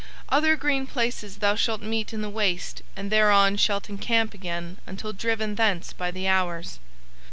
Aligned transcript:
"Other 0.29 0.55
green 0.55 0.87
places 0.87 1.37
thou 1.37 1.53
shalt 1.53 1.83
meet 1.83 2.11
in 2.11 2.23
the 2.23 2.29
Waste 2.31 2.81
and 2.95 3.11
thereon 3.11 3.55
shalt 3.57 3.87
encamp 3.87 4.33
again 4.33 4.79
until 4.87 5.13
driven 5.13 5.53
thence 5.53 5.93
by 5.93 6.09
the 6.09 6.27
hours. 6.27 6.79